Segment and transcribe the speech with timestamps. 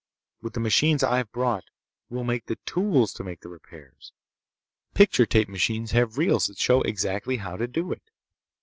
[0.41, 1.65] With the machines I've brought,
[2.09, 4.13] we'll make the tools to make the repairs.
[4.95, 8.01] Picture tape machines have reels that show exactly how to do it."